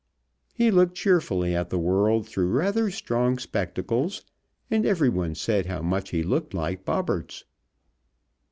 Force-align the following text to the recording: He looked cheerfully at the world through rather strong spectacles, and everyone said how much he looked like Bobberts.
He 0.55 0.71
looked 0.71 0.95
cheerfully 0.97 1.55
at 1.55 1.69
the 1.69 1.77
world 1.77 2.25
through 2.27 2.47
rather 2.49 2.89
strong 2.89 3.37
spectacles, 3.37 4.23
and 4.71 4.83
everyone 4.83 5.35
said 5.35 5.67
how 5.67 5.83
much 5.83 6.09
he 6.09 6.23
looked 6.23 6.55
like 6.55 6.83
Bobberts. 6.85 7.43